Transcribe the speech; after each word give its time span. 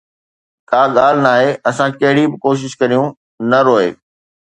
ڪا 0.69 0.81
ڳالهه 0.95 1.21
ناهي 1.25 1.49
اسان 1.69 1.89
ڪهڙي 1.99 2.25
به 2.31 2.37
ڪوشش 2.43 2.71
ڪريون، 2.79 3.07
نه 3.49 3.59
روءِ 3.67 3.87